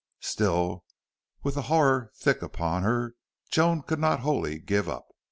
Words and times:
Still, 0.23 0.83
with 1.43 1.53
the 1.53 1.61
horror 1.61 2.09
thick 2.15 2.41
upon 2.41 2.81
her, 2.81 3.13
Joan 3.51 3.83
could 3.83 3.99
not 3.99 4.21
wholly 4.21 4.57
give 4.57 4.89
up. 4.89 5.05